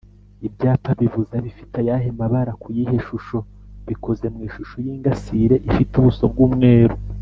Ibyapa 0.47 0.91
bibuza 0.99 1.35
bifite 1.45 1.75
ayahe 1.81 2.09
mabara 2.19 2.53
kuyihe 2.61 2.97
shusho?bikoze 3.07 4.25
mu 4.33 4.39
ishusho 4.47 4.75
y’ingasire 4.85 5.55
ifite 5.69 5.91
ubuso 5.97 6.25
bw’umweru 6.33 6.95